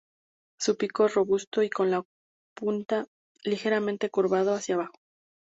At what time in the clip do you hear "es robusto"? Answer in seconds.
1.05-1.61